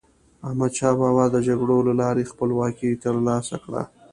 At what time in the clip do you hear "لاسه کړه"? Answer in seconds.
3.27-3.83